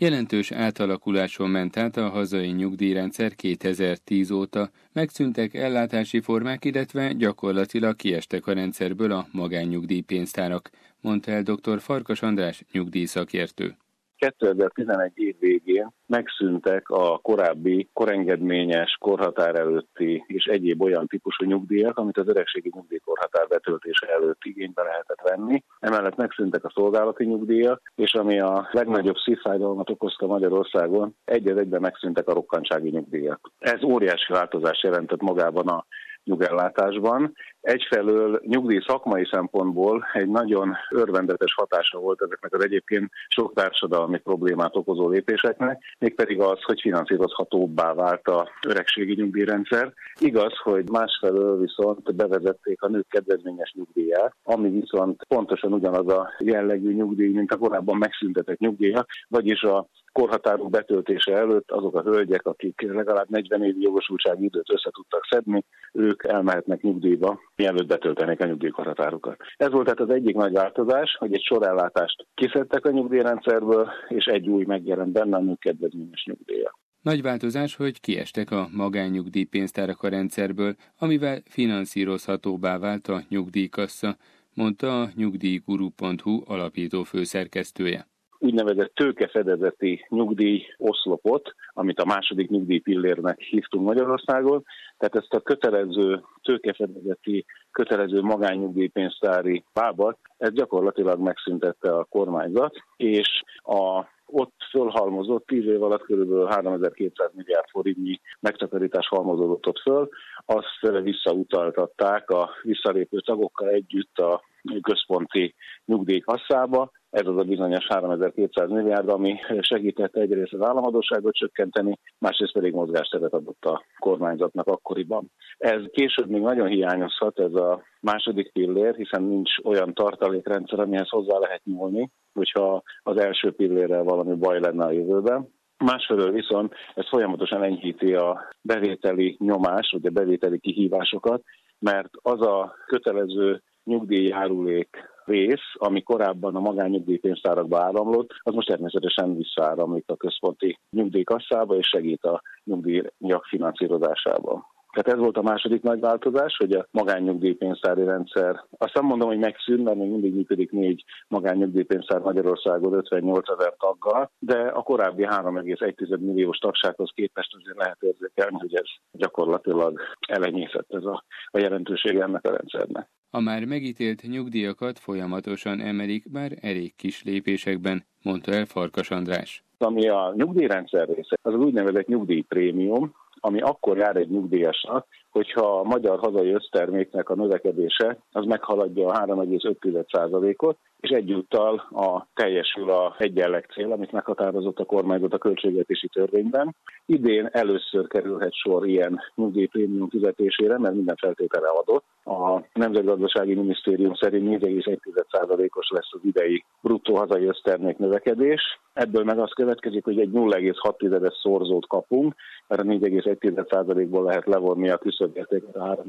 [0.00, 8.46] Jelentős átalakuláson ment át a hazai nyugdíjrendszer 2010 óta, megszűntek ellátási formák, illetve gyakorlatilag kiestek
[8.46, 11.80] a rendszerből a magánnyugdíjpénztárak, mondta el dr.
[11.80, 13.76] Farkas András nyugdíjszakértő.
[14.20, 22.18] 2011 év végén megszűntek a korábbi korengedményes, korhatár előtti és egyéb olyan típusú nyugdíjak, amit
[22.18, 25.62] az öregségi nyugdíjkorhatár betöltése előtt igénybe lehetett venni.
[25.78, 32.28] Emellett megszűntek a szolgálati nyugdíjak, és ami a legnagyobb szívfájdalmat okozta Magyarországon, egy egyben megszűntek
[32.28, 33.50] a rokkantsági nyugdíjak.
[33.58, 35.84] Ez óriási változás jelentett magában a
[36.24, 37.34] nyugellátásban.
[37.60, 44.76] Egyfelől nyugdíj szakmai szempontból egy nagyon örvendetes hatása volt ezeknek az egyébként sok társadalmi problémát
[44.76, 49.92] okozó lépéseknek, mégpedig az, hogy finanszírozhatóbbá vált a öregségi nyugdíjrendszer.
[50.20, 56.92] Igaz, hogy másfelől viszont bevezették a nők kedvezményes nyugdíját, ami viszont pontosan ugyanaz a jellegű
[56.94, 59.86] nyugdíj, mint a korábban megszüntetett nyugdíjak, vagyis a
[60.20, 65.64] korhatárok betöltése előtt azok a hölgyek, akik legalább 40 év jogosultsági időt össze tudtak szedni,
[65.92, 69.36] ők elmehetnek nyugdíjba, mielőtt betöltenék a nyugdíjkorhatárokat.
[69.56, 74.48] Ez volt tehát az egyik nagy változás, hogy egy sorellátást kiszedtek a nyugdíjrendszerből, és egy
[74.48, 76.78] új megjelent benne a kedvezményes nyugdíja.
[77.02, 84.16] Nagy változás, hogy kiestek a magánnyugdíjpénztárak a rendszerből, amivel finanszírozhatóbbá vált a nyugdíjkassa,
[84.54, 88.08] mondta a nyugdíjguru.hu alapító főszerkesztője
[88.40, 94.64] úgynevezett tőkefedezeti nyugdíj oszlopot, amit a második nyugdíjpillérnek hívtunk Magyarországon.
[94.98, 104.04] Tehát ezt a kötelező tőkefedezeti, kötelező magánnyugdíjpénztári bábat, ez gyakorlatilag megszüntette a kormányzat, és a
[104.32, 106.50] ott fölhalmozott 10 év alatt kb.
[106.50, 110.08] 3200 milliárd forintnyi megtakarítás halmozódott ott föl,
[110.44, 114.42] azt visszautaltatták a visszalépő tagokkal együtt a
[114.82, 122.52] központi nyugdíjkasszába, ez az a bizonyos 3200 milliárd, ami segítette egyrészt az államadóságot csökkenteni, másrészt
[122.52, 125.30] pedig mozgásteret adott a kormányzatnak akkoriban.
[125.58, 131.38] Ez később még nagyon hiányozhat, ez a második pillér, hiszen nincs olyan tartalékrendszer, amihez hozzá
[131.38, 135.48] lehet nyúlni, hogyha az első pillérrel valami baj lenne a jövőben.
[135.84, 141.42] Másfelől viszont ez folyamatosan enyhíti a bevételi nyomás, vagy a bevételi kihívásokat,
[141.78, 150.04] mert az a kötelező nyugdíjjárulék rész, ami korábban a magánnyugdíjpénztárakba áramlott, az most természetesen visszaáramlik
[150.06, 154.64] a központi nyugdíjkasszába, és segít a nyugdíjak finanszírozásában.
[154.92, 159.38] Tehát ez volt a második nagy változás, hogy a magánnyugdíjpénztári rendszer, azt nem mondom, hogy
[159.38, 166.18] megszűnt, mert még mindig működik négy magánnyugdíjpénztár Magyarországon 58 ezer taggal, de a korábbi 3,1
[166.18, 172.46] milliós tagsághoz képest azért lehet érzékelni, hogy ez gyakorlatilag elenyészett ez a, a jelentősége ennek
[172.46, 173.08] a rendszernek.
[173.32, 179.64] A már megítélt nyugdíjakat folyamatosan emelik, bár elég kis lépésekben, mondta el Farkas András.
[179.78, 185.82] Ami a nyugdíjrendszer része, az, az úgynevezett nyugdíjprémium, ami akkor jár egy nyugdíjasnak, hogyha a
[185.82, 193.66] magyar hazai összterméknek a növekedése az meghaladja a 3,5%-ot, és egyúttal a teljesül a egyenleg
[193.72, 196.76] cél, amit meghatározott a kormányzat a költségvetési törvényben.
[197.06, 202.04] Idén először kerülhet sor ilyen nyugdíjprémium fizetésére, mert minden feltétele adott.
[202.24, 208.60] A Nemzetgazdasági Minisztérium szerint 4,1%-os lesz az idei bruttó hazai össztermék növekedés.
[208.92, 212.34] Ebből meg az következik, hogy egy 0,6-es szorzót kapunk,
[212.66, 216.04] mert a 4,1%-ból lehet levonni a küszöbértéket a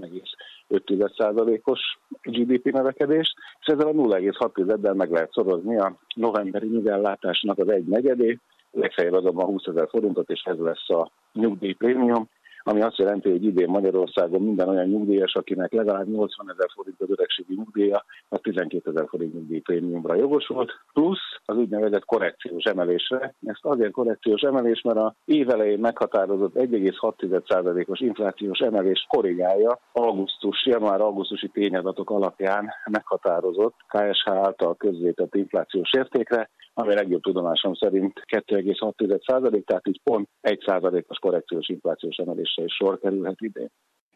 [0.72, 1.80] 3,5%-os
[2.22, 8.40] GDP növekedést, és ezzel a 0,6-del meg lehet szorozni a novemberi nyugellátásnak az egy negyedét,
[8.72, 12.30] legfeljebb azonban 20 ezer forintot, és ez lesz a nyugdíjprémium,
[12.64, 17.10] ami azt jelenti, hogy idén Magyarországon minden olyan nyugdíjas, akinek legalább 80 ezer forint az
[17.10, 23.34] öregségi nyugdíja, az 12 ezer forint nyugdíjprémiumra jogosult, plusz az úgynevezett korrekciós emelésre.
[23.46, 32.10] Ezt azért korrekciós emelés, mert a évelején meghatározott 1,6%-os inflációs emelés korrigálja augusztus, január-augusztusi tényadatok
[32.10, 40.30] alapján meghatározott KSH által közzétett inflációs értékre, ami legjobb tudomásom szerint 2,6%, tehát így pont
[40.42, 42.18] 1%-os korrekciós inflációs
[42.58, 43.70] emelésre is sor kerülhet idén.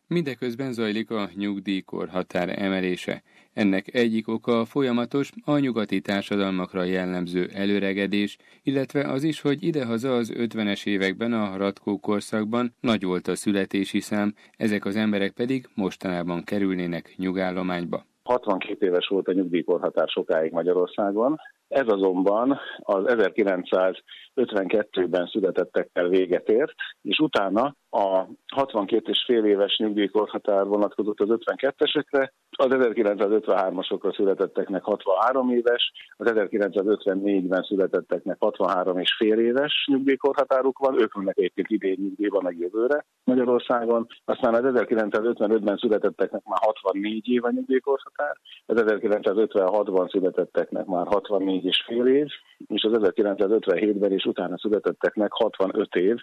[0.08, 3.24] Mindeközben zajlik a nyugdíjkor határ emelése.
[3.54, 10.16] Ennek egyik oka a folyamatos, a nyugati társadalmakra jellemző előregedés, illetve az is, hogy idehaza
[10.16, 15.68] az 50-es években a ratkó korszakban nagy volt a születési szám, ezek az emberek pedig
[15.76, 18.06] mostanában kerülnének nyugállományba.
[18.24, 21.36] 62 éves volt a nyugdíjkorhatár sokáig Magyarországon,
[21.76, 28.26] Ez azonban az 1952-ben születettekkel véget ért, és utána a
[28.56, 37.64] 62 és fél éves nyugdíjkorhatár vonatkozott az 52-esekre, az 1953-asokra születetteknek 63 éves, az 1954-ben
[37.64, 44.08] születetteknek 63 és fél éves nyugdíjkorhatáruk van, ők vannak egyébként idén nyugdíjban meg jövőre Magyarországon,
[44.26, 51.84] aztán az 1955-ben születetteknek már 64 év a nyugdíjkorhatár, az 1956-ban születetteknek már 64 és
[51.86, 52.28] fél év,
[52.68, 56.16] és az 1957-ben és utána születetteknek 65 év,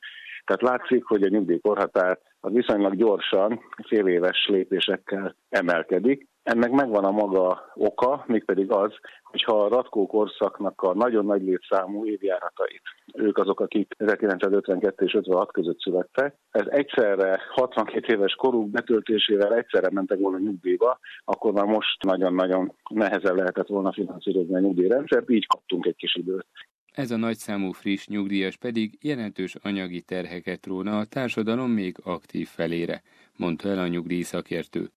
[0.44, 6.30] tehát látszik, hogy a nyugdíjkorhatár az viszonylag gyorsan, fél éves lépésekkel emelkedik.
[6.42, 8.92] Ennek megvan a maga oka, mégpedig az,
[9.22, 12.82] hogyha a ratkó korszaknak a nagyon nagy létszámú évjáratait,
[13.14, 19.88] ők azok, akik 1952 és 56 között születtek, ez egyszerre 62 éves koruk betöltésével egyszerre
[19.90, 25.86] mentek volna nyugdíjba, akkor már most nagyon-nagyon nehezen lehetett volna finanszírozni a nyugdíjrendszert, így kaptunk
[25.86, 26.46] egy kis időt.
[26.92, 33.02] Ez a nagyszámú friss nyugdíjas pedig jelentős anyagi terheket róna a társadalom még aktív felére,
[33.36, 34.90] mondta el a nyugdíj szakértő.